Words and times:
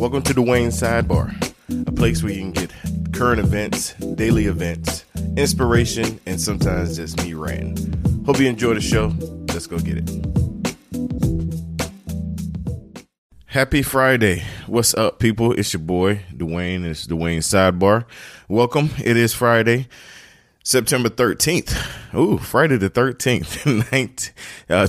Welcome 0.00 0.22
to 0.22 0.32
the 0.32 0.40
Wayne 0.40 0.70
Sidebar, 0.70 1.30
a 1.86 1.92
place 1.92 2.22
where 2.22 2.32
you 2.32 2.40
can 2.40 2.52
get 2.52 2.72
current 3.12 3.38
events, 3.38 3.92
daily 4.14 4.46
events, 4.46 5.04
inspiration, 5.36 6.18
and 6.24 6.40
sometimes 6.40 6.96
just 6.96 7.22
me 7.22 7.34
ranting. 7.34 8.24
Hope 8.24 8.38
you 8.40 8.48
enjoy 8.48 8.72
the 8.72 8.80
show. 8.80 9.12
Let's 9.48 9.66
go 9.66 9.78
get 9.78 9.98
it. 9.98 10.26
Happy 13.44 13.82
Friday. 13.82 14.42
What's 14.66 14.94
up, 14.94 15.18
people? 15.18 15.52
It's 15.52 15.74
your 15.74 15.82
boy, 15.82 16.22
Dwayne. 16.34 16.86
It's 16.86 17.06
Dwayne 17.06 17.40
Sidebar. 17.40 18.06
Welcome. 18.48 18.88
It 19.04 19.18
is 19.18 19.34
Friday. 19.34 19.86
September 20.70 21.08
13th. 21.08 22.14
Ooh, 22.14 22.38
Friday 22.38 22.76
the 22.76 22.88
13th. 22.88 23.66
19, 23.90 24.32
uh, 24.70 24.86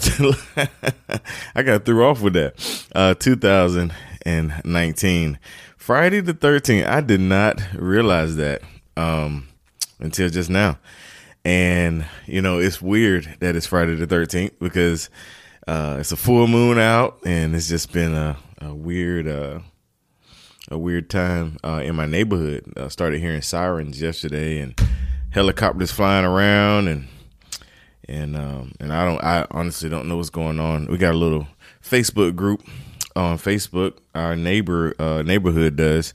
I 1.55 1.63
got 1.63 1.85
threw 1.85 2.05
off 2.05 2.21
with 2.21 2.33
that. 2.33 2.85
Uh, 2.93 3.15
2019. 3.15 5.39
Friday 5.77 6.19
the 6.19 6.35
13th. 6.35 6.85
I 6.85 7.01
did 7.01 7.19
not 7.19 7.59
realize 7.73 8.35
that 8.35 8.61
um, 8.95 9.47
until 9.99 10.29
just 10.29 10.51
now. 10.51 10.77
And, 11.43 12.05
you 12.27 12.43
know, 12.43 12.59
it's 12.59 12.79
weird 12.79 13.37
that 13.39 13.55
it's 13.55 13.65
Friday 13.65 13.95
the 13.95 14.05
13th 14.05 14.59
because 14.59 15.09
uh, 15.67 15.97
it's 15.99 16.11
a 16.11 16.17
full 16.17 16.45
moon 16.45 16.77
out 16.77 17.17
and 17.25 17.55
it's 17.55 17.69
just 17.69 17.91
been 17.91 18.13
a, 18.13 18.37
a 18.61 18.71
weird, 18.71 19.27
uh, 19.27 19.61
a 20.69 20.77
weird 20.77 21.09
time 21.09 21.57
uh, 21.63 21.81
in 21.83 21.95
my 21.95 22.05
neighborhood. 22.05 22.71
I 22.77 22.89
started 22.89 23.19
hearing 23.19 23.41
sirens 23.41 23.99
yesterday 23.99 24.59
and 24.59 24.79
helicopters 25.31 25.91
flying 25.91 26.25
around 26.25 26.87
and 26.87 27.07
and 28.07 28.35
um, 28.35 28.73
and 28.79 28.93
I 28.93 29.05
don't 29.05 29.23
I 29.23 29.47
honestly 29.51 29.89
don't 29.89 30.07
know 30.07 30.17
what's 30.17 30.29
going 30.29 30.59
on. 30.59 30.87
We 30.87 30.97
got 30.97 31.15
a 31.15 31.17
little 31.17 31.47
Facebook 31.83 32.35
group 32.35 32.61
on 33.15 33.37
Facebook. 33.37 33.97
Our 34.13 34.35
neighbor 34.35 34.93
uh, 34.99 35.21
neighborhood 35.23 35.75
does, 35.75 36.13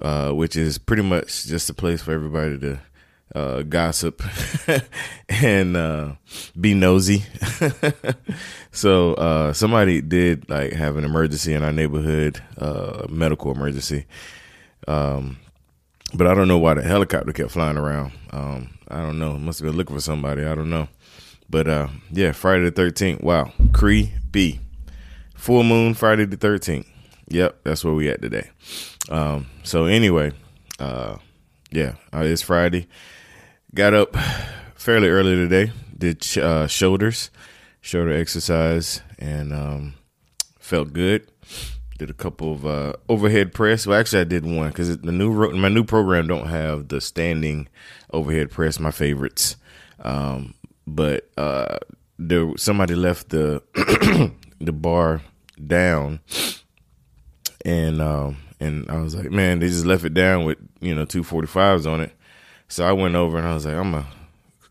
uh, 0.00 0.32
which 0.32 0.56
is 0.56 0.78
pretty 0.78 1.02
much 1.02 1.44
just 1.44 1.70
a 1.70 1.74
place 1.74 2.02
for 2.02 2.12
everybody 2.12 2.58
to 2.58 2.80
uh, 3.34 3.62
gossip 3.62 4.22
and 5.28 5.76
uh, 5.76 6.12
be 6.58 6.74
nosy. 6.74 7.24
so 8.72 9.14
uh, 9.14 9.52
somebody 9.52 10.00
did 10.00 10.48
like 10.48 10.72
have 10.72 10.96
an 10.96 11.04
emergency 11.04 11.52
in 11.52 11.62
our 11.62 11.72
neighborhood, 11.72 12.42
uh, 12.56 13.06
medical 13.08 13.52
emergency. 13.52 14.06
Um, 14.86 15.38
but 16.14 16.26
I 16.26 16.34
don't 16.34 16.48
know 16.48 16.58
why 16.58 16.74
the 16.74 16.82
helicopter 16.82 17.32
kept 17.32 17.50
flying 17.50 17.76
around. 17.76 18.12
Um, 18.30 18.78
I 18.88 19.02
don't 19.02 19.18
know. 19.18 19.38
Must 19.38 19.60
have 19.60 19.66
been 19.66 19.76
looking 19.76 19.96
for 19.96 20.02
somebody. 20.02 20.44
I 20.44 20.54
don't 20.54 20.70
know. 20.70 20.88
But 21.50 21.68
uh, 21.68 21.88
yeah, 22.10 22.32
Friday 22.32 22.64
the 22.64 22.70
thirteenth. 22.70 23.22
Wow, 23.22 23.52
creepy. 23.72 24.60
Full 25.34 25.62
moon, 25.62 25.94
Friday 25.94 26.24
the 26.24 26.36
thirteenth. 26.36 26.86
Yep, 27.28 27.60
that's 27.64 27.84
where 27.84 27.94
we 27.94 28.08
at 28.08 28.22
today. 28.22 28.50
Um, 29.08 29.46
so 29.62 29.84
anyway, 29.84 30.32
uh, 30.78 31.16
yeah, 31.70 31.94
uh, 32.12 32.20
it's 32.20 32.42
Friday. 32.42 32.88
Got 33.74 33.94
up 33.94 34.16
fairly 34.74 35.08
early 35.08 35.34
today. 35.34 35.72
Did 35.96 36.24
uh, 36.38 36.66
shoulders, 36.66 37.30
shoulder 37.80 38.12
exercise, 38.12 39.02
and 39.18 39.52
um, 39.52 39.94
felt 40.58 40.92
good 40.92 41.28
did 41.98 42.10
a 42.10 42.14
couple 42.14 42.52
of 42.52 42.64
uh, 42.64 42.92
overhead 43.08 43.52
press. 43.52 43.86
Well, 43.86 43.98
actually, 43.98 44.20
I 44.20 44.24
did 44.24 44.46
one 44.46 44.68
because 44.68 44.96
the 44.98 45.12
new 45.12 45.50
my 45.52 45.68
new 45.68 45.84
program 45.84 46.28
don't 46.28 46.46
have 46.46 46.88
the 46.88 47.00
standing 47.00 47.68
overhead 48.12 48.50
press. 48.50 48.78
My 48.78 48.92
favorites, 48.92 49.56
um, 50.00 50.54
but 50.86 51.28
uh, 51.36 51.78
there 52.18 52.50
somebody 52.56 52.94
left 52.94 53.30
the 53.30 53.62
the 54.60 54.72
bar 54.72 55.22
down, 55.66 56.20
and 57.64 58.00
um, 58.00 58.38
and 58.60 58.88
I 58.88 59.00
was 59.00 59.16
like, 59.16 59.30
man, 59.30 59.58
they 59.58 59.68
just 59.68 59.84
left 59.84 60.04
it 60.04 60.14
down 60.14 60.44
with 60.44 60.58
you 60.80 60.94
know 60.94 61.04
two 61.04 61.24
forty 61.24 61.48
fives 61.48 61.84
on 61.84 62.00
it. 62.00 62.12
So 62.68 62.86
I 62.86 62.92
went 62.92 63.16
over 63.16 63.38
and 63.38 63.46
I 63.46 63.54
was 63.54 63.66
like, 63.66 63.74
I'm 63.74 63.92
gonna 63.92 64.06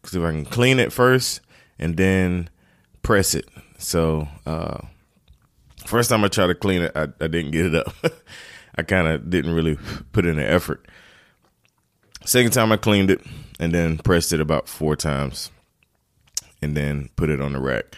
see 0.06 0.20
if 0.20 0.24
I 0.24 0.32
can 0.32 0.46
clean 0.46 0.80
it 0.80 0.94
first 0.94 1.42
and 1.78 1.98
then 1.98 2.50
press 3.02 3.36
it. 3.36 3.50
So. 3.78 4.28
Uh, 4.46 4.80
First 5.88 6.10
time 6.10 6.26
I 6.26 6.28
tried 6.28 6.48
to 6.48 6.56
clean 6.56 6.82
it, 6.82 6.92
I, 6.96 7.04
I 7.04 7.28
didn't 7.28 7.52
get 7.52 7.68
it 7.68 7.76
up. 7.76 7.94
I 8.76 8.84
kind 8.84 9.08
of 9.08 9.30
didn't 9.30 9.54
really 9.54 9.78
put 10.12 10.26
in 10.26 10.36
the 10.36 10.46
effort. 10.46 10.86
Second 12.26 12.52
time 12.52 12.74
I 12.74 12.78
cleaned 12.78 13.10
it 13.10 13.22
and 13.58 13.74
then 13.74 13.98
pressed 13.98 14.34
it 14.34 14.42
about 14.42 14.68
four 14.68 14.98
times 14.98 15.50
and 16.62 16.76
then 16.76 17.10
put 17.16 17.30
it 17.30 17.40
on 17.40 17.54
the 17.54 17.62
rack. 17.62 17.96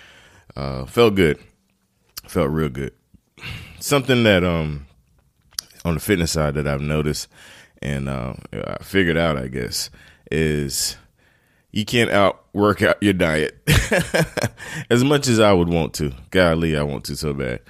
Uh, 0.55 0.85
felt 0.85 1.16
good. 1.16 1.39
Felt 2.27 2.51
real 2.51 2.69
good. 2.69 2.94
Something 3.79 4.21
that 4.21 4.44
um 4.44 4.85
on 5.83 5.95
the 5.95 6.00
fitness 6.00 6.33
side 6.33 6.53
that 6.53 6.67
I've 6.67 6.81
noticed 6.81 7.27
and 7.81 8.07
uh, 8.07 8.35
I 8.53 8.83
figured 8.83 9.17
out, 9.17 9.35
I 9.35 9.47
guess, 9.47 9.89
is 10.29 10.95
you 11.72 11.85
can't 11.85 12.09
outwork 12.09 12.81
out 12.81 13.02
your 13.02 13.13
diet 13.13 13.57
as 14.90 15.03
much 15.03 15.28
as 15.28 15.40
I 15.40 15.53
would 15.53 15.69
want 15.69 15.94
to. 15.96 16.13
Golly, 16.31 16.75
I 16.75 16.84
want 16.84 17.06
to 17.06 17.16
so 17.16 17.34
bad. 17.34 17.62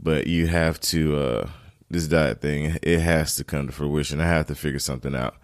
But 0.00 0.26
you 0.26 0.46
have 0.46 0.78
to 0.80 1.16
uh 1.16 1.50
this 1.90 2.06
diet 2.06 2.42
thing, 2.42 2.78
it 2.82 3.00
has 3.00 3.36
to 3.36 3.44
come 3.44 3.66
to 3.66 3.72
fruition. 3.72 4.20
I 4.20 4.26
have 4.26 4.46
to 4.48 4.54
figure 4.54 4.78
something 4.78 5.14
out. 5.14 5.36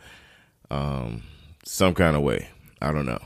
Um 0.70 1.22
some 1.64 1.94
kind 1.94 2.16
of 2.16 2.22
way. 2.22 2.48
I 2.80 2.92
don't 2.92 3.06
know. 3.06 3.22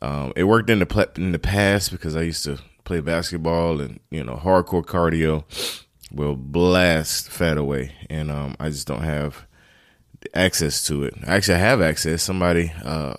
Um 0.00 0.32
it 0.36 0.44
worked 0.44 0.70
in 0.70 0.78
the 0.78 1.10
in 1.16 1.32
the 1.32 1.38
past 1.38 1.90
because 1.90 2.14
I 2.14 2.22
used 2.22 2.44
to 2.44 2.58
play 2.84 3.00
basketball 3.00 3.80
and, 3.80 4.00
you 4.10 4.22
know, 4.24 4.36
hardcore 4.36 4.84
cardio 4.84 5.44
will 6.10 6.36
blast 6.36 7.30
fat 7.30 7.58
away 7.58 7.94
and 8.08 8.30
um 8.30 8.54
I 8.60 8.70
just 8.70 8.86
don't 8.86 9.02
have 9.02 9.44
access 10.34 10.86
to 10.86 11.02
it. 11.02 11.14
Actually 11.26 11.56
I 11.56 11.58
have 11.58 11.82
access. 11.82 12.22
Somebody 12.22 12.72
uh 12.84 13.14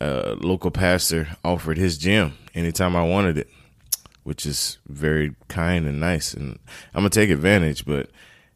uh, 0.00 0.36
local 0.40 0.70
pastor 0.70 1.28
offered 1.44 1.78
his 1.78 1.98
gym 1.98 2.34
anytime 2.54 2.96
I 2.96 3.02
wanted 3.02 3.38
it, 3.38 3.48
which 4.24 4.44
is 4.46 4.78
very 4.88 5.34
kind 5.48 5.86
and 5.86 6.00
nice. 6.00 6.34
And 6.34 6.58
I'm 6.94 7.00
gonna 7.00 7.10
take 7.10 7.30
advantage, 7.30 7.84
but 7.84 8.10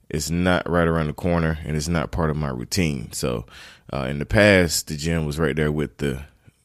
it's 0.09 0.31
not 0.31 0.69
right 0.69 0.89
around 0.89 1.07
the 1.07 1.13
corner, 1.13 1.59
and 1.65 1.77
it's 1.77 1.89
not 1.89 2.11
part 2.11 2.31
of 2.31 2.37
my 2.37 2.49
routine. 2.49 3.13
So, 3.13 3.47
uh, 3.93 4.07
in 4.11 4.19
the 4.19 4.27
past, 4.27 4.89
the 4.89 4.97
gym 4.97 5.25
was 5.25 5.39
right 5.39 5.57
there 5.57 5.73
with 5.73 5.99
the 5.99 6.25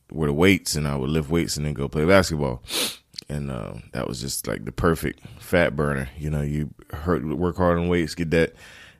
where 0.10 0.28
the 0.28 0.34
weights, 0.34 0.76
and 0.76 0.88
I 0.88 0.96
would 0.96 1.10
lift 1.10 1.30
weights 1.30 1.58
and 1.58 1.66
then 1.66 1.74
go 1.74 1.88
play 1.88 2.06
basketball. 2.06 2.64
And 3.28 3.50
uh, 3.50 3.74
that 3.94 4.08
was 4.08 4.22
just 4.22 4.48
like 4.48 4.66
the 4.66 4.72
perfect 4.72 5.22
fat 5.40 5.76
burner. 5.76 6.10
You 6.18 6.30
know, 6.30 6.42
you 6.42 6.74
hurt, 6.92 7.26
work 7.26 7.58
hard 7.58 7.80
on 7.80 7.88
weights, 7.88 8.14
get 8.14 8.30
that 8.32 8.54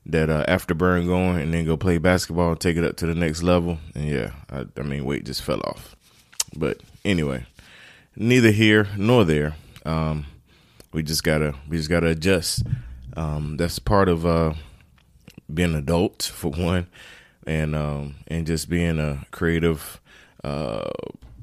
that 0.06 0.30
uh, 0.30 0.46
afterburn 0.48 1.08
going 1.08 1.40
and 1.40 1.54
then 1.54 1.66
go 1.66 1.78
play 1.78 1.98
basketball 1.98 2.52
and 2.52 2.60
take 2.60 2.78
it 2.78 2.84
up 2.84 2.98
to 2.98 3.08
the 3.08 3.16
next 3.16 3.42
level. 3.42 3.80
And 3.96 4.06
yeah, 4.08 4.32
I, 4.52 4.66
I 4.78 4.84
mean, 4.84 5.06
weight 5.06 5.26
just 5.26 5.42
fell 5.42 5.62
off. 5.62 5.96
But 6.56 6.82
anyway, 7.04 7.46
neither 8.16 8.52
here 8.52 8.88
nor 8.98 9.26
there. 9.26 9.56
Um, 9.86 10.26
we 10.94 11.04
just 11.04 11.24
gotta 11.24 11.56
we 11.68 11.78
just 11.78 11.90
gotta 11.90 12.08
adjust. 12.08 12.64
Um, 13.18 13.58
that's 13.58 13.80
part 13.80 14.10
of 14.10 14.26
uh, 14.26 14.54
being 15.54 15.72
an 15.72 15.80
adult 15.80 16.24
for 16.24 16.50
one, 16.52 16.88
and 17.46 17.76
um, 17.76 18.16
and 18.28 18.48
just 18.48 18.70
being 18.70 19.00
a 19.00 19.26
creative, 19.32 20.00
uh, 20.44 20.90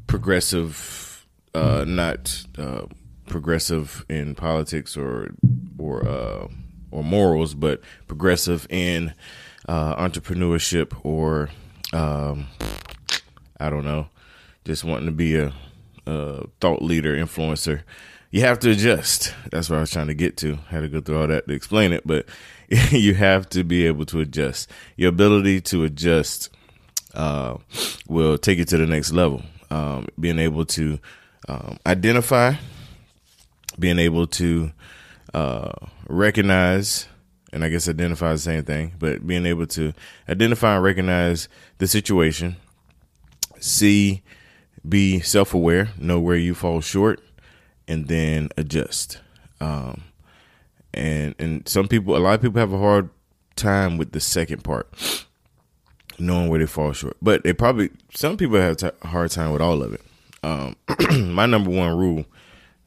progressive, 0.07 1.27
uh, 1.55 1.85
not 1.87 2.45
uh, 2.59 2.83
progressive 3.27 4.05
in 4.09 4.35
politics 4.35 4.97
or 4.97 5.35
or 5.79 6.07
uh, 6.07 6.49
or 6.93 7.03
morals, 7.03 7.55
but 7.55 7.81
progressive 8.07 8.67
in 8.71 9.15
uh, 9.69 9.97
entrepreneurship 9.97 10.95
or 11.05 11.51
um, 11.93 12.47
I 13.59 13.71
don't 13.71 13.85
know, 13.85 14.09
just 14.65 14.85
wanting 14.85 15.07
to 15.07 15.13
be 15.13 15.37
a, 15.37 15.53
a, 16.07 16.47
thought 16.61 16.83
leader, 16.83 17.15
influencer. 17.15 17.83
You 18.31 18.41
have 18.41 18.59
to 18.61 18.71
adjust. 18.71 19.35
That's 19.51 19.69
what 19.69 19.77
I 19.77 19.81
was 19.81 19.91
trying 19.91 20.07
to 20.07 20.15
get 20.15 20.37
to. 20.39 20.59
I 20.69 20.75
had 20.75 20.81
to 20.81 20.89
go 20.89 21.01
through 21.01 21.21
all 21.21 21.27
that 21.27 21.47
to 21.47 21.55
explain 21.55 21.93
it, 21.93 22.07
but 22.07 22.27
you 22.91 23.15
have 23.15 23.49
to 23.51 23.63
be 23.63 23.87
able 23.87 24.07
to 24.07 24.21
adjust. 24.21 24.71
Your 24.97 25.11
ability 25.11 25.61
to 25.63 25.85
adjust 25.85 26.49
uh, 27.15 27.59
will 28.09 28.39
take 28.39 28.59
you 28.59 28.65
to 28.65 28.77
the 28.79 28.87
next 28.87 29.13
level. 29.13 29.43
Um, 29.71 30.07
being 30.19 30.39
able 30.39 30.65
to 30.67 30.99
um, 31.49 31.79
identify, 31.87 32.55
being 33.79 33.99
able 33.99 34.27
to 34.29 34.73
uh, 35.35 35.73
recognize 36.09 37.09
and 37.53 37.63
I 37.63 37.69
guess 37.69 37.89
identify 37.89 38.33
the 38.33 38.39
same 38.39 38.65
thing, 38.65 38.95
but 38.99 39.27
being 39.27 39.45
able 39.45 39.67
to 39.69 39.93
identify 40.29 40.77
and 40.77 40.85
recognize 40.85 41.49
the 41.79 41.87
situation, 41.87 42.57
see, 43.61 44.23
be 44.89 45.21
self 45.21 45.53
aware, 45.53 45.91
know 45.99 46.19
where 46.19 46.37
you 46.37 46.55
fall 46.55 46.81
short, 46.81 47.21
and 47.87 48.09
then 48.09 48.49
adjust. 48.57 49.21
Um, 49.61 50.05
and 50.95 51.35
and 51.39 51.69
some 51.69 51.89
people, 51.89 52.17
a 52.17 52.19
lot 52.19 52.35
of 52.35 52.43
people 52.43 52.59
have 52.59 52.73
a 52.73 52.79
hard 52.79 53.11
time 53.55 53.99
with 53.99 54.13
the 54.13 54.21
second 54.21 54.65
part, 54.65 55.27
knowing 56.19 56.49
where 56.49 56.59
they 56.59 56.67
fall 56.67 56.93
short. 56.93 57.19
But 57.21 57.45
they 57.45 57.53
probably 57.53 57.91
some 58.15 58.39
people 58.39 58.57
have 58.57 58.83
a 58.83 59.07
hard 59.07 59.31
time 59.31 59.53
with 59.53 59.61
all 59.61 59.83
of 59.83 59.93
it. 59.93 60.01
Um, 60.43 60.77
my 61.35 61.45
number 61.47 61.71
one 61.71 61.97
rule 61.97 62.25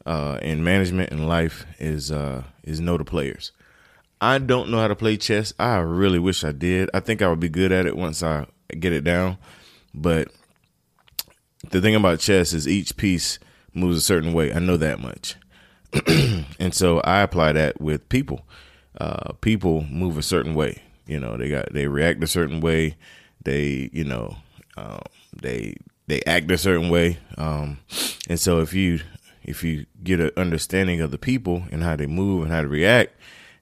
uh, 0.06 0.40
in 0.42 0.64
management 0.64 1.12
and 1.12 1.28
life 1.28 1.66
is 1.80 2.12
uh, 2.12 2.44
is 2.64 2.80
know 2.80 2.98
the 2.98 3.06
players. 3.06 3.52
I 4.22 4.38
don't 4.38 4.70
know 4.70 4.80
how 4.80 4.88
to 4.88 4.96
play 4.96 5.18
chess. 5.18 5.54
I 5.60 5.78
really 5.78 6.20
wish 6.20 6.44
I 6.44 6.52
did. 6.52 6.90
I 6.94 7.00
think 7.00 7.22
I 7.22 7.28
would 7.28 7.40
be 7.40 7.50
good 7.50 7.72
at 7.72 7.86
it 7.86 7.98
once 7.98 8.24
I 8.24 8.48
get 8.80 8.94
it 8.94 9.04
down. 9.04 9.38
But 9.94 10.30
the 11.70 11.82
thing 11.82 11.96
about 11.96 12.20
chess 12.20 12.54
is 12.54 12.68
each 12.68 12.98
piece 12.98 13.40
moves 13.74 13.98
a 13.98 14.02
certain 14.02 14.34
way. 14.34 14.54
I 14.54 14.60
know 14.60 14.78
that 14.78 15.00
much. 15.00 15.36
and 16.60 16.74
so 16.74 17.00
I 17.02 17.22
apply 17.22 17.54
that 17.54 17.80
with 17.80 18.08
people. 18.10 18.46
Uh, 19.00 19.34
people 19.42 19.84
move 19.84 20.18
a 20.18 20.24
certain 20.24 20.56
way. 20.56 20.82
You 21.08 21.20
know, 21.20 21.38
they 21.38 21.50
got 21.50 21.74
they 21.74 21.88
react 21.88 22.24
a 22.24 22.28
certain 22.28 22.62
way. 22.62 22.96
They, 23.44 23.90
you 23.94 24.06
know, 24.06 24.38
uh, 24.78 25.00
they 25.36 25.76
they 26.08 26.22
act 26.26 26.50
a 26.52 26.58
certain 26.58 26.90
way. 26.90 27.20
Um, 27.38 27.80
and 28.30 28.40
so 28.40 28.62
if 28.62 28.74
you 28.74 29.02
if 29.46 29.64
you 29.64 29.86
get 30.04 30.20
an 30.20 30.32
understanding 30.36 31.02
of 31.02 31.12
the 31.12 31.18
people 31.18 31.64
and 31.72 31.84
how 31.84 31.96
they 31.96 32.08
move 32.08 32.44
and 32.44 32.52
how 32.52 32.62
to 32.62 32.68
react, 32.68 33.14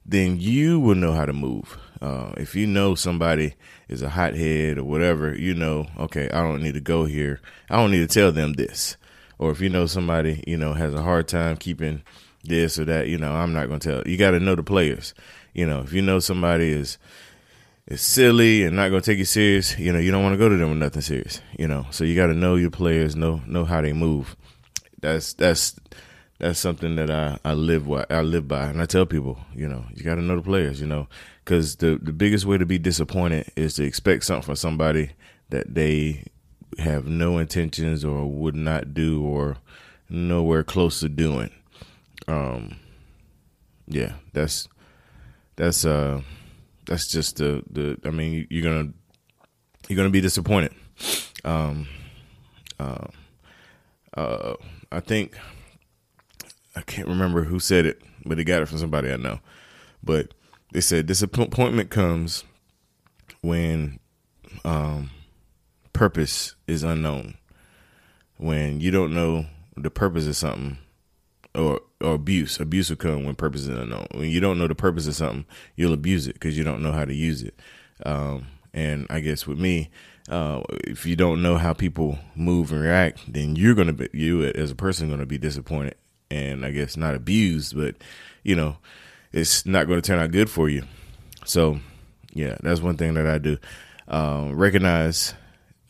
then 0.04 0.38
you 0.40 0.80
will 0.80 0.94
know 0.94 1.12
how 1.12 1.26
to 1.26 1.32
move. 1.32 1.78
Uh, 2.00 2.32
if 2.36 2.54
you 2.54 2.66
know 2.66 2.94
somebody 2.94 3.54
is 3.88 4.02
a 4.02 4.10
hothead 4.10 4.76
or 4.76 4.84
whatever, 4.84 5.34
you 5.34 5.54
know, 5.54 5.86
okay, 5.98 6.28
I 6.30 6.42
don't 6.42 6.62
need 6.62 6.74
to 6.74 6.80
go 6.80 7.04
here. 7.04 7.40
I 7.70 7.76
don't 7.76 7.90
need 7.90 8.06
to 8.06 8.12
tell 8.12 8.32
them 8.32 8.54
this. 8.54 8.96
Or 9.38 9.50
if 9.50 9.60
you 9.60 9.68
know 9.68 9.86
somebody, 9.86 10.44
you 10.46 10.56
know, 10.56 10.74
has 10.74 10.94
a 10.94 11.02
hard 11.02 11.28
time 11.28 11.56
keeping 11.56 12.02
this 12.42 12.78
or 12.78 12.84
that, 12.84 13.08
you 13.08 13.18
know, 13.18 13.32
I'm 13.32 13.52
not 13.52 13.68
going 13.68 13.80
to 13.80 13.90
tell. 13.90 14.10
You 14.10 14.16
got 14.16 14.32
to 14.32 14.40
know 14.40 14.54
the 14.54 14.62
players. 14.62 15.14
You 15.54 15.66
know, 15.66 15.80
if 15.80 15.92
you 15.92 16.02
know 16.02 16.18
somebody 16.18 16.70
is 16.70 16.98
is 17.86 18.00
silly 18.00 18.64
and 18.64 18.76
not 18.76 18.88
going 18.88 19.02
to 19.02 19.10
take 19.10 19.18
you 19.18 19.24
serious, 19.24 19.78
you 19.78 19.92
know, 19.92 19.98
you 19.98 20.10
don't 20.10 20.22
want 20.22 20.32
to 20.32 20.38
go 20.38 20.48
to 20.48 20.56
them 20.56 20.70
with 20.70 20.78
nothing 20.78 21.02
serious. 21.02 21.40
You 21.58 21.68
know, 21.68 21.86
so 21.90 22.04
you 22.04 22.16
got 22.16 22.28
to 22.28 22.34
know 22.34 22.56
your 22.56 22.70
players, 22.70 23.16
know 23.16 23.42
know 23.46 23.64
how 23.64 23.80
they 23.80 23.92
move. 23.92 24.36
That's 25.04 25.34
that's 25.34 25.76
that's 26.38 26.58
something 26.58 26.96
that 26.96 27.10
I 27.10 27.38
I 27.44 27.52
live 27.52 27.86
by. 27.86 28.06
I 28.08 28.22
live 28.22 28.48
by, 28.48 28.68
and 28.68 28.80
I 28.80 28.86
tell 28.86 29.04
people, 29.04 29.38
you 29.54 29.68
know, 29.68 29.84
you 29.94 30.02
got 30.02 30.14
to 30.14 30.22
know 30.22 30.36
the 30.36 30.42
players. 30.42 30.80
You 30.80 30.86
know, 30.86 31.08
because 31.44 31.76
the 31.76 31.98
the 32.00 32.12
biggest 32.12 32.46
way 32.46 32.56
to 32.56 32.64
be 32.64 32.78
disappointed 32.78 33.52
is 33.54 33.74
to 33.74 33.84
expect 33.84 34.24
something 34.24 34.46
from 34.46 34.56
somebody 34.56 35.10
that 35.50 35.74
they 35.74 36.24
have 36.78 37.06
no 37.06 37.36
intentions 37.36 38.02
or 38.02 38.24
would 38.26 38.54
not 38.54 38.94
do 38.94 39.22
or 39.22 39.58
nowhere 40.08 40.64
close 40.64 41.00
to 41.00 41.10
doing. 41.10 41.50
Um, 42.26 42.76
yeah, 43.86 44.14
that's 44.32 44.68
that's 45.56 45.84
uh 45.84 46.22
that's 46.86 47.08
just 47.08 47.36
the 47.36 47.62
the. 47.70 47.98
I 48.06 48.10
mean, 48.10 48.46
you're 48.48 48.64
gonna 48.64 48.90
you're 49.86 49.98
gonna 49.98 50.08
be 50.08 50.22
disappointed. 50.22 50.72
Um, 51.44 51.88
uh, 52.80 53.08
uh, 54.16 54.54
I 54.94 55.00
think 55.00 55.36
I 56.76 56.82
can't 56.82 57.08
remember 57.08 57.44
who 57.44 57.58
said 57.58 57.86
it, 57.86 58.02
but 58.24 58.36
they 58.36 58.44
got 58.44 58.62
it 58.62 58.66
from 58.66 58.78
somebody 58.78 59.12
I 59.12 59.16
know. 59.16 59.40
But 60.02 60.34
they 60.72 60.80
said 60.80 61.06
disappointment 61.06 61.90
comes 61.90 62.44
when 63.40 63.98
um, 64.64 65.10
purpose 65.92 66.54
is 66.66 66.82
unknown. 66.82 67.34
When 68.36 68.80
you 68.80 68.90
don't 68.90 69.14
know 69.14 69.46
the 69.76 69.90
purpose 69.90 70.26
of 70.26 70.36
something, 70.36 70.78
or 71.54 71.80
or 72.00 72.14
abuse. 72.14 72.60
Abuse 72.60 72.90
will 72.90 72.96
come 72.96 73.24
when 73.24 73.34
purpose 73.34 73.62
is 73.62 73.68
unknown. 73.68 74.06
When 74.12 74.30
you 74.30 74.40
don't 74.40 74.58
know 74.58 74.68
the 74.68 74.74
purpose 74.74 75.06
of 75.06 75.14
something, 75.14 75.46
you'll 75.76 75.94
abuse 75.94 76.26
it 76.26 76.34
because 76.34 76.58
you 76.58 76.64
don't 76.64 76.82
know 76.82 76.92
how 76.92 77.04
to 77.04 77.14
use 77.14 77.42
it. 77.42 77.58
Um, 78.04 78.46
and 78.72 79.06
I 79.08 79.20
guess 79.20 79.46
with 79.46 79.58
me, 79.58 79.90
uh, 80.28 80.62
if 80.84 81.06
you 81.06 81.16
don't 81.16 81.42
know 81.42 81.58
how 81.58 81.72
people 81.72 82.18
move 82.34 82.72
and 82.72 82.80
react, 82.80 83.32
then 83.32 83.56
you're 83.56 83.74
gonna 83.74 83.92
be 83.92 84.08
you 84.12 84.44
as 84.44 84.70
a 84.70 84.76
person 84.76 85.10
gonna 85.10 85.26
be 85.26 85.38
disappointed 85.38 85.96
and 86.30 86.64
I 86.64 86.70
guess 86.70 86.96
not 86.96 87.14
abused, 87.14 87.76
but 87.76 87.96
you 88.42 88.54
know, 88.54 88.76
it's 89.32 89.66
not 89.66 89.86
going 89.86 90.00
to 90.00 90.06
turn 90.06 90.20
out 90.20 90.30
good 90.30 90.48
for 90.48 90.68
you. 90.68 90.84
So, 91.44 91.80
yeah, 92.32 92.56
that's 92.62 92.80
one 92.80 92.96
thing 92.96 93.14
that 93.14 93.26
I 93.26 93.38
do. 93.38 93.58
Um, 94.06 94.54
recognize, 94.54 95.34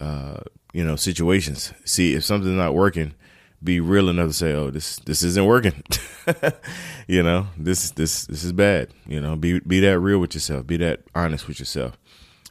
uh, 0.00 0.38
you 0.72 0.84
know, 0.84 0.96
situations. 0.96 1.72
See 1.84 2.14
if 2.14 2.24
something's 2.24 2.56
not 2.56 2.74
working, 2.74 3.14
be 3.62 3.80
real 3.80 4.08
enough 4.08 4.28
to 4.28 4.32
say, 4.32 4.52
"Oh, 4.52 4.70
this 4.70 4.96
this 5.00 5.22
isn't 5.22 5.46
working." 5.46 5.82
you 7.06 7.22
know, 7.22 7.48
this 7.58 7.90
this 7.92 8.26
this 8.26 8.44
is 8.44 8.52
bad. 8.52 8.88
You 9.06 9.20
know, 9.20 9.36
be 9.36 9.60
be 9.60 9.80
that 9.80 9.98
real 9.98 10.18
with 10.18 10.34
yourself. 10.34 10.66
Be 10.66 10.76
that 10.78 11.00
honest 11.14 11.48
with 11.48 11.58
yourself. 11.58 11.98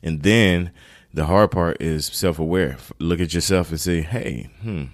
And 0.02 0.22
then 0.22 0.72
the 1.14 1.26
hard 1.26 1.52
part 1.52 1.82
is 1.82 2.06
self 2.08 2.40
aware. 2.40 2.78
Look 3.00 3.20
at 3.20 3.34
yourself 3.34 3.70
and 3.70 3.80
say, 3.80 4.02
"Hey, 4.02 4.50
hmm, 4.62 4.86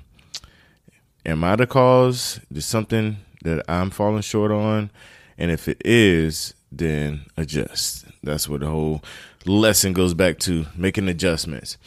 am 1.25 1.43
I 1.43 1.55
the 1.55 1.67
cause? 1.67 2.39
Is 2.53 2.65
something 2.65 3.17
that 3.43 3.63
I'm 3.69 3.89
falling 3.89 4.21
short 4.21 4.51
on? 4.51 4.91
And 5.37 5.51
if 5.51 5.67
it 5.67 5.81
is, 5.85 6.53
then 6.71 7.21
adjust. 7.37 8.05
That's 8.21 8.49
what 8.49 8.59
the 8.59 8.67
whole 8.67 9.01
lesson 9.45 9.93
goes 9.93 10.13
back 10.13 10.39
to 10.39 10.65
making 10.75 11.07
adjustments 11.07 11.77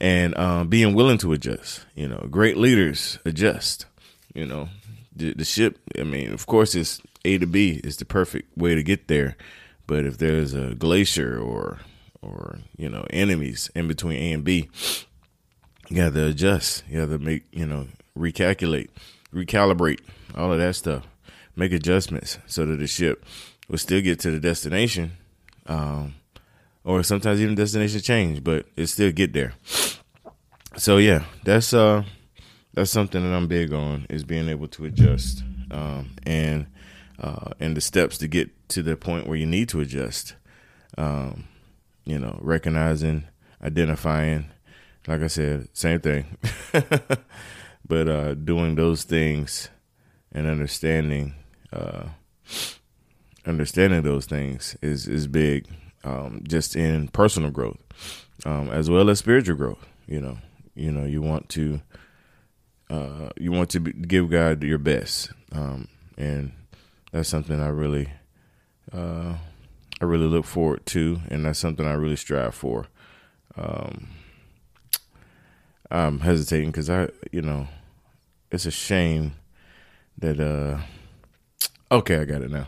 and 0.00 0.36
um, 0.38 0.68
being 0.68 0.94
willing 0.94 1.18
to 1.18 1.32
adjust. 1.32 1.84
You 1.94 2.08
know, 2.08 2.26
great 2.30 2.56
leaders 2.56 3.18
adjust. 3.24 3.86
You 4.34 4.46
know, 4.46 4.68
the, 5.14 5.34
the 5.34 5.44
ship, 5.44 5.78
I 5.98 6.04
mean, 6.04 6.32
of 6.32 6.46
course, 6.46 6.74
it's 6.74 7.00
A 7.24 7.38
to 7.38 7.46
B 7.46 7.80
is 7.84 7.98
the 7.98 8.04
perfect 8.06 8.56
way 8.56 8.74
to 8.74 8.82
get 8.82 9.08
there. 9.08 9.36
But 9.86 10.06
if 10.06 10.16
there's 10.18 10.54
a 10.54 10.74
glacier 10.74 11.38
or, 11.38 11.80
or, 12.22 12.58
you 12.76 12.88
know, 12.88 13.04
enemies 13.10 13.70
in 13.74 13.88
between 13.88 14.18
A 14.18 14.32
and 14.32 14.44
B, 14.44 14.68
you 15.88 15.96
got 15.96 16.14
to 16.14 16.26
adjust. 16.26 16.84
You 16.88 17.00
got 17.00 17.12
to 17.12 17.18
make, 17.18 17.44
you 17.52 17.66
know, 17.66 17.88
recalculate, 18.16 18.88
recalibrate, 19.34 20.00
all 20.36 20.52
of 20.52 20.58
that 20.58 20.74
stuff, 20.74 21.06
make 21.56 21.72
adjustments 21.72 22.38
so 22.46 22.64
that 22.66 22.76
the 22.76 22.86
ship 22.86 23.24
will 23.68 23.78
still 23.78 24.00
get 24.00 24.20
to 24.20 24.30
the 24.30 24.40
destination. 24.40 25.12
Um, 25.66 26.14
or 26.84 27.02
sometimes 27.02 27.40
even 27.40 27.54
destination 27.54 28.00
change, 28.00 28.42
but 28.42 28.66
it 28.76 28.86
still 28.86 29.12
get 29.12 29.32
there. 29.32 29.54
So 30.76 30.96
yeah, 30.96 31.24
that's 31.44 31.72
uh 31.72 32.04
that's 32.74 32.90
something 32.90 33.22
that 33.22 33.34
I'm 33.36 33.46
big 33.46 33.72
on 33.72 34.06
is 34.08 34.24
being 34.24 34.48
able 34.48 34.68
to 34.68 34.86
adjust 34.86 35.44
um, 35.70 36.10
and 36.24 36.66
uh, 37.20 37.50
and 37.60 37.76
the 37.76 37.80
steps 37.80 38.18
to 38.18 38.28
get 38.28 38.50
to 38.70 38.82
the 38.82 38.96
point 38.96 39.26
where 39.26 39.36
you 39.36 39.46
need 39.46 39.68
to 39.70 39.80
adjust. 39.80 40.34
Um, 40.98 41.44
you 42.04 42.18
know, 42.18 42.38
recognizing, 42.40 43.24
identifying, 43.62 44.46
like 45.06 45.22
I 45.22 45.26
said, 45.26 45.68
same 45.72 46.00
thing. 46.00 46.36
but 47.86 48.08
uh, 48.08 48.34
doing 48.34 48.74
those 48.74 49.04
things 49.04 49.68
and 50.32 50.46
understanding 50.46 51.34
uh, 51.72 52.04
understanding 53.46 54.02
those 54.02 54.26
things 54.26 54.76
is 54.82 55.06
is 55.08 55.26
big 55.26 55.66
um, 56.04 56.42
just 56.46 56.76
in 56.76 57.08
personal 57.08 57.50
growth 57.50 57.78
um, 58.44 58.70
as 58.70 58.88
well 58.88 59.10
as 59.10 59.18
spiritual 59.18 59.56
growth 59.56 59.86
you 60.06 60.20
know 60.20 60.38
you 60.74 60.90
know 60.90 61.04
you 61.04 61.20
want 61.20 61.48
to 61.48 61.80
uh, 62.90 63.30
you 63.38 63.50
want 63.50 63.70
to 63.70 63.80
be, 63.80 63.92
give 63.92 64.30
God 64.30 64.62
your 64.62 64.78
best 64.78 65.32
um, 65.52 65.88
and 66.16 66.52
that's 67.10 67.28
something 67.28 67.60
I 67.60 67.68
really 67.68 68.08
uh, 68.92 69.34
I 70.02 70.04
really 70.04 70.26
look 70.26 70.44
forward 70.44 70.84
to 70.86 71.20
and 71.30 71.46
that's 71.46 71.60
something 71.60 71.86
I 71.86 71.92
really 71.92 72.16
strive 72.16 72.54
for 72.54 72.88
um, 73.56 74.08
I'm 75.90 76.20
hesitating 76.20 76.70
because 76.70 76.90
I, 76.90 77.08
you 77.30 77.42
know, 77.42 77.68
it's 78.50 78.66
a 78.66 78.70
shame 78.70 79.34
that 80.18 80.40
uh 80.40 80.82
okay, 81.94 82.16
I 82.16 82.24
got 82.24 82.42
it 82.42 82.50
now. 82.50 82.66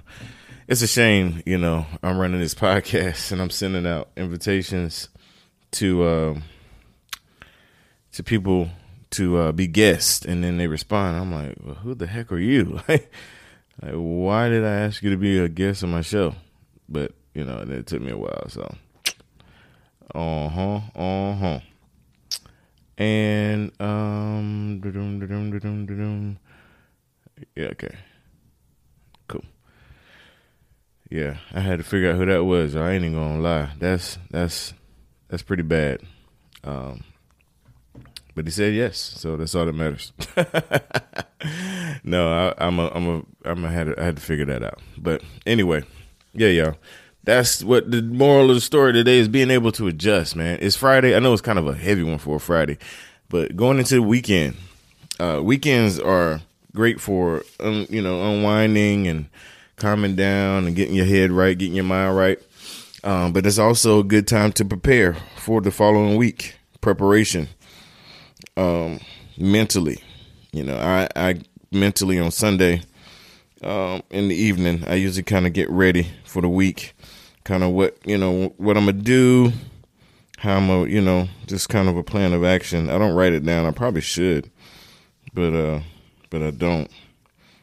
It's 0.69 0.83
a 0.83 0.87
shame, 0.87 1.43
you 1.45 1.59
know, 1.59 1.87
I'm 2.03 2.19
running 2.19 2.41
this 2.41 2.55
podcast 2.55 3.33
and 3.33 3.43
I'm 3.43 3.51
sending 3.51 3.87
out 3.87 4.11
invitations 4.17 5.09
to 5.73 6.05
uh, 6.05 6.35
to 8.13 8.23
people 8.23 8.71
to 9.11 9.37
uh, 9.37 9.53
be 9.53 9.67
guests, 9.67 10.25
and 10.25 10.43
then 10.43 10.57
they 10.57 10.67
respond. 10.67 11.17
I'm 11.17 11.33
like, 11.33 11.57
well, 11.65 11.77
who 11.77 11.95
the 11.95 12.07
heck 12.07 12.33
are 12.33 12.39
you? 12.39 12.81
like, 12.89 13.11
why 13.93 14.49
did 14.49 14.65
I 14.65 14.73
ask 14.73 15.03
you 15.03 15.11
to 15.11 15.17
be 15.17 15.39
a 15.39 15.49
guest 15.49 15.83
on 15.83 15.91
my 15.91 16.01
show? 16.01 16.35
But 16.89 17.13
you 17.35 17.45
know, 17.45 17.59
and 17.59 17.71
it 17.73 17.87
took 17.87 18.01
me 18.01 18.13
a 18.13 18.17
while. 18.17 18.49
So, 18.49 18.75
uh 20.15 20.49
huh, 20.49 20.81
uh 20.95 21.35
huh. 21.35 21.61
And 22.97 23.73
um, 23.81 24.81
yeah, 27.57 27.67
okay, 27.67 27.97
cool. 29.27 29.45
Yeah, 31.11 31.39
I 31.53 31.61
had 31.61 31.79
to 31.79 31.85
figure 31.85 32.11
out 32.11 32.17
who 32.17 32.27
that 32.27 32.45
was. 32.45 32.77
I 32.77 32.93
ain't 32.93 33.05
even 33.05 33.19
gonna 33.19 33.41
lie. 33.41 33.71
That's 33.79 34.19
that's 34.31 34.75
that's 35.29 35.43
pretty 35.43 35.65
bad. 35.65 36.03
Um, 36.63 37.03
but 38.35 38.47
he 38.47 38.51
said 38.51 38.75
yes, 38.75 38.97
so 38.99 39.37
that's 39.37 39.55
all 39.55 39.67
that 39.67 39.75
matters. 39.75 40.13
no, 42.05 42.33
I, 42.33 42.55
I'm 42.65 42.79
a, 42.79 42.89
I'm 42.89 43.09
a, 43.09 43.23
I'm 43.45 43.65
a 43.65 43.71
had 43.71 43.87
to, 43.89 44.01
I 44.01 44.05
had 44.05 44.17
to 44.17 44.23
figure 44.23 44.45
that 44.47 44.63
out. 44.63 44.81
But 44.97 45.23
anyway, 45.47 45.85
yeah, 46.33 46.49
y'all 46.49 46.77
that's 47.25 47.65
what 47.65 47.91
the 47.91 48.03
moral 48.03 48.51
of 48.51 48.57
the 48.57 48.61
story 48.61 48.93
today 48.93 49.19
is 49.19 49.29
being 49.29 49.51
able 49.51 49.73
to 49.73 49.87
adjust, 49.89 50.37
man. 50.37 50.59
It's 50.61 50.77
Friday. 50.77 51.17
I 51.17 51.19
know 51.19 51.33
it's 51.33 51.43
kind 51.43 51.59
of 51.59 51.67
a 51.67 51.75
heavy 51.75 52.03
one 52.03 52.19
for 52.19 52.37
a 52.37 52.41
Friday, 52.41 52.79
but 53.29 53.57
going 53.57 53.79
into 53.79 53.95
the 53.95 54.03
weekend, 54.03 54.57
uh, 55.19 55.41
weekends 55.43 55.99
are 55.99 56.43
great 56.75 57.01
for, 57.01 57.43
um, 57.61 57.87
you 57.89 58.03
know, 58.03 58.23
unwinding 58.31 59.07
and 59.07 59.27
calming 59.77 60.17
down 60.17 60.67
and 60.67 60.77
getting 60.77 60.95
your 60.95 61.07
head 61.07 61.31
right, 61.31 61.57
getting 61.57 61.75
your 61.75 61.85
mind 61.85 62.17
right. 62.17 62.39
Um, 63.03 63.33
but 63.33 63.47
it's 63.47 63.59
also 63.59 64.01
a 64.01 64.05
good 64.05 64.27
time 64.27 64.53
to 64.53 64.65
prepare 64.65 65.15
for 65.37 65.61
the 65.61 65.71
following 65.71 66.17
week. 66.17 66.57
Preparation, 66.81 67.49
um, 68.57 69.01
mentally. 69.39 70.03
You 70.53 70.65
know, 70.65 70.77
I, 70.77 71.09
I 71.17 71.41
mentally 71.71 72.19
on 72.19 72.31
Sunday 72.31 72.83
um, 73.63 74.03
in 74.11 74.29
the 74.29 74.35
evening, 74.35 74.85
I 74.87 74.95
usually 74.95 75.23
kind 75.23 75.47
of 75.47 75.53
get 75.53 75.71
ready 75.71 76.07
for 76.25 76.43
the 76.43 76.49
week, 76.49 76.95
kind 77.45 77.63
of 77.63 77.71
what 77.71 77.97
you 78.05 78.19
know 78.19 78.55
what 78.57 78.77
I'm 78.77 78.87
gonna 78.87 78.99
do, 78.99 79.53
how 80.39 80.57
I'm 80.57 80.67
gonna 80.67 80.91
you 80.91 81.01
know 81.01 81.29
just 81.47 81.69
kind 81.69 81.89
of 81.89 81.97
a 81.97 82.03
plan 82.03 82.33
of 82.33 82.43
action. 82.45 82.91
I 82.91 82.99
don't 82.99 83.15
write 83.15 83.33
it 83.33 83.45
down. 83.45 83.67
I 83.67 83.71
probably 83.71 84.01
should, 84.01 84.51
but 85.33 85.55
uh, 85.55 85.81
but 86.31 86.43
I 86.43 86.51
don't. 86.51 86.91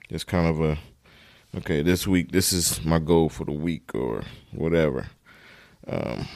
It's 0.10 0.24
kind 0.24 0.48
of 0.48 0.62
a 0.62 0.78
okay. 1.58 1.82
This 1.82 2.08
week, 2.08 2.32
this 2.32 2.54
is 2.54 2.84
my 2.86 3.00
goal 3.00 3.30
for 3.30 3.46
the 3.46 3.52
week 3.52 3.94
or 3.94 4.24
whatever. 4.52 5.08
Um, 5.88 6.28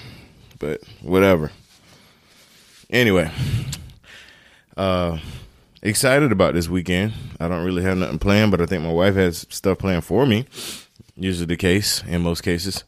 but 0.59 0.81
whatever. 1.01 1.51
Anyway, 2.89 3.31
uh, 4.77 5.17
excited 5.81 6.31
about 6.31 6.53
this 6.53 6.67
weekend. 6.67 7.13
I 7.39 7.47
don't 7.47 7.65
really 7.65 7.83
have 7.83 7.97
nothing 7.97 8.19
planned, 8.19 8.51
but 8.51 8.61
I 8.61 8.65
think 8.65 8.83
my 8.83 8.91
wife 8.91 9.15
has 9.15 9.45
stuff 9.49 9.79
planned 9.79 10.03
for 10.03 10.25
me. 10.25 10.45
Usually 11.15 11.45
the 11.45 11.57
case 11.57 12.03
in 12.07 12.21
most 12.21 12.41
cases. 12.41 12.83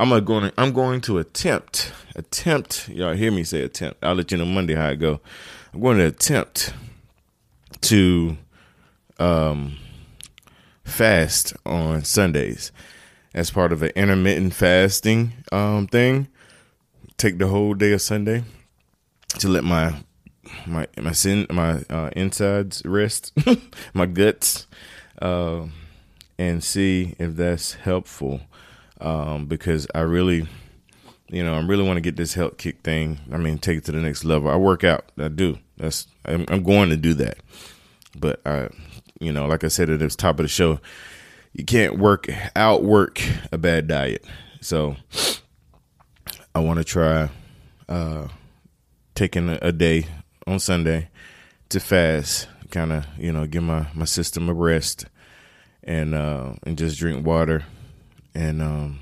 I'm 0.00 0.24
going. 0.24 0.50
I'm 0.56 0.72
going 0.72 1.02
to 1.02 1.18
attempt. 1.18 1.92
Attempt. 2.16 2.88
Y'all 2.88 3.12
hear 3.12 3.30
me 3.30 3.44
say 3.44 3.60
attempt. 3.60 4.02
I'll 4.02 4.14
let 4.14 4.32
you 4.32 4.38
know 4.38 4.46
Monday 4.46 4.74
how 4.74 4.88
it 4.88 4.96
go. 4.96 5.20
I'm 5.74 5.80
going 5.82 5.98
to 5.98 6.06
attempt 6.06 6.72
to 7.82 8.38
um, 9.18 9.76
fast 10.84 11.52
on 11.66 12.02
Sundays 12.02 12.72
as 13.34 13.50
part 13.50 13.72
of 13.72 13.82
an 13.82 13.90
intermittent 13.94 14.54
fasting 14.54 15.34
um, 15.52 15.86
thing. 15.86 16.28
Take 17.18 17.36
the 17.36 17.48
whole 17.48 17.74
day 17.74 17.92
of 17.92 18.00
Sunday 18.00 18.44
to 19.38 19.48
let 19.48 19.64
my 19.64 19.96
my 20.66 20.86
my 20.98 21.12
sin 21.12 21.46
my 21.50 21.82
uh, 21.90 22.08
insides 22.16 22.82
rest, 22.86 23.34
my 23.92 24.06
guts, 24.06 24.66
uh, 25.20 25.66
and 26.38 26.64
see 26.64 27.16
if 27.18 27.36
that's 27.36 27.74
helpful. 27.74 28.40
Um, 29.00 29.46
because 29.46 29.86
I 29.94 30.00
really, 30.00 30.46
you 31.28 31.42
know, 31.42 31.54
I 31.54 31.60
really 31.60 31.84
want 31.84 31.96
to 31.96 32.02
get 32.02 32.16
this 32.16 32.34
health 32.34 32.58
kick 32.58 32.80
thing. 32.82 33.18
I 33.32 33.38
mean, 33.38 33.58
take 33.58 33.78
it 33.78 33.84
to 33.86 33.92
the 33.92 34.00
next 34.00 34.24
level. 34.24 34.50
I 34.50 34.56
work 34.56 34.84
out. 34.84 35.06
I 35.18 35.28
do. 35.28 35.58
That's 35.76 36.06
I'm, 36.24 36.44
I'm 36.48 36.62
going 36.62 36.90
to 36.90 36.96
do 36.96 37.14
that. 37.14 37.38
But 38.18 38.40
I, 38.44 38.68
you 39.20 39.32
know, 39.32 39.46
like 39.46 39.64
I 39.64 39.68
said 39.68 39.88
at 39.88 40.00
the 40.00 40.08
top 40.08 40.38
of 40.38 40.44
the 40.44 40.48
show, 40.48 40.80
you 41.52 41.64
can't 41.64 41.98
work 41.98 42.28
outwork 42.54 43.22
a 43.52 43.58
bad 43.58 43.88
diet. 43.88 44.24
So 44.60 44.96
I 46.54 46.60
want 46.60 46.78
to 46.78 46.84
try 46.84 47.30
uh, 47.88 48.28
taking 49.14 49.48
a, 49.48 49.58
a, 49.62 49.72
day 49.72 50.06
on 50.46 50.58
Sunday 50.58 51.08
to 51.70 51.80
fast, 51.80 52.48
kind 52.70 52.92
of 52.92 53.06
you 53.18 53.32
know 53.32 53.46
give 53.46 53.62
my 53.62 53.86
my 53.94 54.04
system 54.04 54.48
a 54.48 54.54
rest, 54.54 55.06
and 55.82 56.14
uh, 56.14 56.54
and 56.64 56.76
just 56.76 56.98
drink 56.98 57.26
water, 57.26 57.64
and 58.34 58.62
um, 58.62 59.00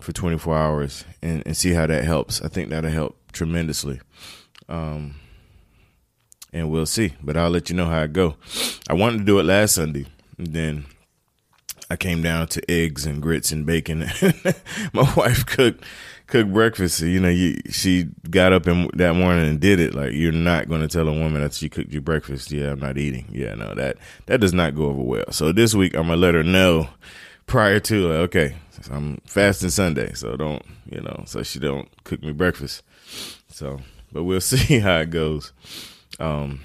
for 0.00 0.12
24 0.12 0.56
hours, 0.56 1.04
and, 1.22 1.42
and 1.46 1.56
see 1.56 1.72
how 1.72 1.86
that 1.86 2.04
helps. 2.04 2.42
I 2.42 2.48
think 2.48 2.70
that'll 2.70 2.90
help 2.90 3.18
tremendously. 3.32 4.00
Um, 4.68 5.16
and 6.52 6.70
we'll 6.70 6.86
see. 6.86 7.14
But 7.22 7.36
I'll 7.36 7.50
let 7.50 7.70
you 7.70 7.76
know 7.76 7.86
how 7.86 8.02
it 8.02 8.12
go. 8.12 8.36
I 8.88 8.94
wanted 8.94 9.18
to 9.18 9.24
do 9.24 9.38
it 9.38 9.44
last 9.44 9.74
Sunday, 9.74 10.06
then 10.38 10.86
I 11.90 11.96
came 11.96 12.22
down 12.22 12.48
to 12.48 12.70
eggs 12.70 13.06
and 13.06 13.22
grits 13.22 13.52
and 13.52 13.64
bacon. 13.64 14.06
My 14.92 15.12
wife 15.14 15.46
cooked 15.46 15.84
cooked 16.26 16.52
breakfast. 16.52 17.00
You 17.00 17.20
know, 17.20 17.28
you, 17.28 17.60
she 17.70 18.04
got 18.28 18.52
up 18.52 18.66
in 18.66 18.90
that 18.94 19.14
morning 19.14 19.46
and 19.48 19.60
did 19.60 19.78
it. 19.78 19.94
Like 19.94 20.12
you're 20.12 20.32
not 20.32 20.68
going 20.68 20.80
to 20.80 20.88
tell 20.88 21.06
a 21.06 21.12
woman 21.12 21.42
that 21.42 21.54
she 21.54 21.68
cooked 21.68 21.92
you 21.92 22.00
breakfast. 22.00 22.50
Yeah, 22.50 22.72
I'm 22.72 22.80
not 22.80 22.98
eating. 22.98 23.28
Yeah, 23.30 23.54
no, 23.54 23.74
that 23.74 23.98
that 24.26 24.40
does 24.40 24.52
not 24.52 24.74
go 24.74 24.86
over 24.86 25.02
well. 25.02 25.30
So 25.30 25.52
this 25.52 25.74
week 25.74 25.94
I'm 25.94 26.08
gonna 26.08 26.16
let 26.16 26.34
her 26.34 26.42
know 26.42 26.88
prior 27.46 27.80
to 27.80 28.08
like, 28.08 28.18
okay, 28.18 28.56
I'm 28.90 29.20
fasting 29.24 29.70
Sunday, 29.70 30.12
so 30.14 30.36
don't 30.36 30.62
you 30.90 31.00
know, 31.00 31.24
so 31.26 31.42
she 31.42 31.58
don't 31.58 31.88
cook 32.04 32.22
me 32.22 32.32
breakfast. 32.32 32.82
So, 33.48 33.80
but 34.12 34.24
we'll 34.24 34.40
see 34.42 34.78
how 34.78 34.98
it 34.98 35.10
goes. 35.10 35.52
Um, 36.18 36.60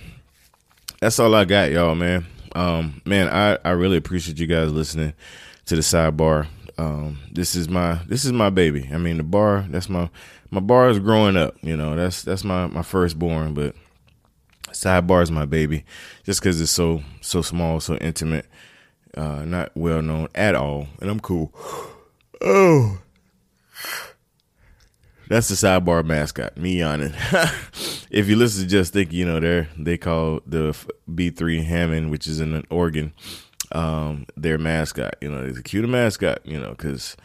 that's 1.00 1.19
all 1.19 1.33
I 1.33 1.45
got, 1.45 1.71
y'all, 1.71 1.95
man. 1.95 2.25
Um, 2.53 3.01
man, 3.05 3.27
I, 3.29 3.57
I 3.63 3.71
really 3.71 3.97
appreciate 3.97 4.39
you 4.39 4.47
guys 4.47 4.71
listening 4.71 5.13
to 5.65 5.75
the 5.75 5.81
sidebar. 5.81 6.47
Um, 6.77 7.19
this 7.31 7.55
is 7.55 7.69
my 7.69 8.00
this 8.07 8.25
is 8.25 8.31
my 8.31 8.50
baby. 8.50 8.89
I 8.91 8.97
mean, 8.97 9.17
the 9.17 9.23
bar 9.23 9.65
that's 9.69 9.89
my 9.89 10.09
my 10.50 10.59
bar 10.59 10.89
is 10.89 11.00
growing 11.00 11.38
up. 11.38 11.55
You 11.61 11.77
know, 11.77 11.95
that's 11.95 12.23
that's 12.23 12.43
my 12.43 12.67
my 12.67 12.81
firstborn, 12.81 13.53
but 13.53 13.75
sidebar 14.69 15.23
is 15.23 15.31
my 15.31 15.45
baby, 15.45 15.85
just 16.23 16.41
because 16.41 16.59
it's 16.59 16.71
so 16.71 17.03
so 17.21 17.41
small, 17.41 17.79
so 17.79 17.95
intimate, 17.97 18.45
uh, 19.15 19.44
not 19.46 19.72
well 19.75 20.01
known 20.01 20.27
at 20.36 20.56
all, 20.56 20.88
and 21.00 21.10
I'm 21.10 21.20
cool. 21.20 21.53
Oh, 22.41 23.00
that's 25.32 25.48
the 25.48 25.56
sidebar 25.56 26.03
mascot, 26.03 26.58
me 26.58 26.80
yawning. 26.80 27.13
if 28.12 28.27
you 28.27 28.36
listen 28.36 28.63
to 28.63 28.70
Just 28.70 28.91
Think, 28.91 29.13
you 29.13 29.25
know, 29.25 29.39
they 29.39 29.68
they 29.77 29.98
call 29.98 30.41
the 30.46 30.75
B3 31.10 31.63
Hammond, 31.63 32.12
which 32.12 32.27
is 32.27 32.41
in 32.41 32.53
an 32.53 32.65
organ, 32.70 33.13
um, 33.72 34.25
their 34.36 34.58
mascot. 34.58 35.15
You 35.22 35.32
know, 35.32 35.46
it's 35.46 35.58
a 35.58 35.63
cute 35.63 35.88
mascot, 35.88 36.46
you 36.46 36.60
know, 36.60 36.72
because 36.72 37.15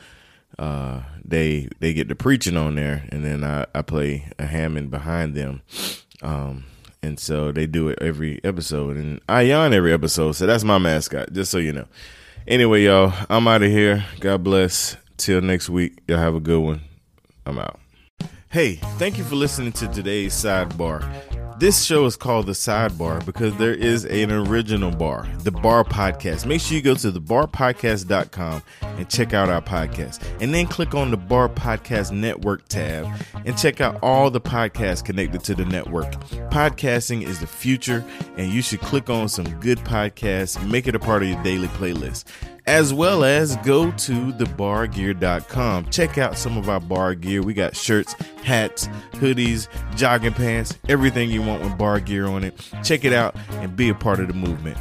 uh, 0.58 1.02
they 1.24 1.68
they 1.80 1.92
get 1.92 2.06
the 2.06 2.14
preaching 2.14 2.56
on 2.56 2.76
there, 2.76 3.08
and 3.10 3.24
then 3.24 3.42
I, 3.42 3.66
I 3.74 3.82
play 3.82 4.30
a 4.38 4.46
Hammond 4.46 4.90
behind 4.90 5.34
them. 5.34 5.62
Um, 6.22 6.64
and 7.02 7.18
so 7.18 7.52
they 7.52 7.66
do 7.66 7.88
it 7.88 7.98
every 8.00 8.40
episode, 8.44 8.96
and 8.96 9.20
I 9.28 9.42
yawn 9.42 9.72
every 9.72 9.92
episode. 9.92 10.32
So 10.32 10.46
that's 10.46 10.64
my 10.64 10.78
mascot, 10.78 11.32
just 11.32 11.50
so 11.50 11.58
you 11.58 11.72
know. 11.72 11.86
Anyway, 12.46 12.84
y'all, 12.84 13.12
I'm 13.28 13.48
out 13.48 13.62
of 13.62 13.70
here. 13.70 14.04
God 14.20 14.44
bless. 14.44 14.96
Till 15.16 15.40
next 15.40 15.70
week. 15.70 16.02
Y'all 16.06 16.18
have 16.18 16.34
a 16.34 16.40
good 16.40 16.60
one. 16.60 16.82
I'm 17.46 17.58
out. 17.58 17.80
Hey, 18.50 18.76
thank 18.98 19.18
you 19.18 19.24
for 19.24 19.34
listening 19.34 19.72
to 19.72 19.88
today's 19.88 20.34
sidebar. 20.34 21.02
This 21.58 21.84
show 21.86 22.04
is 22.04 22.16
called 22.16 22.44
The 22.44 22.52
Sidebar 22.52 23.24
because 23.24 23.56
there 23.56 23.72
is 23.72 24.04
an 24.04 24.30
original 24.30 24.90
bar, 24.90 25.26
The 25.38 25.50
Bar 25.50 25.84
Podcast. 25.84 26.44
Make 26.44 26.60
sure 26.60 26.76
you 26.76 26.82
go 26.82 26.94
to 26.96 27.10
thebarpodcast.com 27.10 28.62
and 28.82 29.08
check 29.08 29.32
out 29.32 29.48
our 29.48 29.62
podcast. 29.62 30.22
And 30.42 30.52
then 30.52 30.66
click 30.66 30.94
on 30.94 31.10
the 31.10 31.16
Bar 31.16 31.48
Podcast 31.48 32.12
Network 32.12 32.68
tab 32.68 33.06
and 33.46 33.56
check 33.56 33.80
out 33.80 33.98
all 34.02 34.30
the 34.30 34.40
podcasts 34.40 35.02
connected 35.02 35.42
to 35.44 35.54
the 35.54 35.64
network. 35.64 36.12
Podcasting 36.50 37.22
is 37.22 37.40
the 37.40 37.46
future, 37.46 38.04
and 38.36 38.52
you 38.52 38.60
should 38.60 38.80
click 38.80 39.08
on 39.08 39.26
some 39.26 39.48
good 39.60 39.78
podcasts, 39.78 40.62
make 40.68 40.86
it 40.86 40.94
a 40.94 40.98
part 40.98 41.22
of 41.22 41.30
your 41.30 41.42
daily 41.42 41.68
playlist 41.68 42.24
as 42.66 42.92
well 42.92 43.24
as 43.24 43.56
go 43.58 43.90
to 43.92 44.32
thebargear.com. 44.32 45.90
Check 45.90 46.18
out 46.18 46.36
some 46.36 46.58
of 46.58 46.68
our 46.68 46.80
bar 46.80 47.14
gear. 47.14 47.42
We 47.42 47.54
got 47.54 47.76
shirts, 47.76 48.14
hats, 48.42 48.88
hoodies, 49.12 49.68
jogging 49.96 50.32
pants, 50.32 50.76
everything 50.88 51.30
you 51.30 51.42
want 51.42 51.62
with 51.62 51.78
bar 51.78 52.00
gear 52.00 52.26
on 52.26 52.44
it. 52.44 52.54
Check 52.82 53.04
it 53.04 53.12
out 53.12 53.36
and 53.50 53.76
be 53.76 53.88
a 53.88 53.94
part 53.94 54.20
of 54.20 54.28
the 54.28 54.34
movement. 54.34 54.76